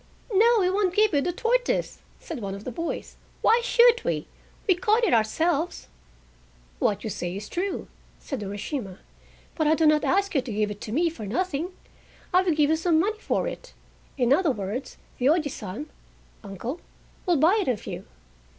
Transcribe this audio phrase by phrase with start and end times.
[0.33, 3.17] "No, we won't give you the tortoise," said one of the boys.
[3.43, 4.25] "Why should we?
[4.67, 5.89] We caught it ourselves."
[6.79, 7.87] "What you say is true,"
[8.19, 8.97] said Urashima,
[9.53, 11.73] "but I do not ask you to give it to me for nothing.
[12.33, 15.85] I will give you some money for it—in other words, the Ojisan
[16.43, 16.81] (Uncle)
[17.27, 18.05] will buy it of you.